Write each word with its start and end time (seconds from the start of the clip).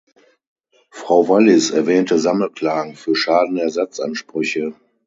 Frau 0.89 1.29
Wallis 1.29 1.69
erwähnte 1.69 2.17
Sammelklagen 2.17 2.95
für 2.95 3.15
Schadenersatzansprüche. 3.15 4.73